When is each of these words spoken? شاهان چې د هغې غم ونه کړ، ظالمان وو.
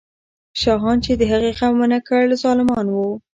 شاهان 0.61 0.97
چې 1.05 1.11
د 1.19 1.21
هغې 1.31 1.51
غم 1.57 1.73
ونه 1.79 1.99
کړ، 2.07 2.23
ظالمان 2.43 2.85
وو. 2.89 3.07